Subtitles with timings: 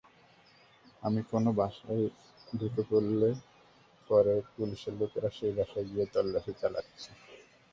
[1.03, 2.05] আমি কোনো বাসায়
[2.53, 3.29] ঢুকলে
[4.09, 7.09] পরে পুলিশের লোকেরা সেই বাসায় গিয়ে তল্লাশি চালাচ্ছে।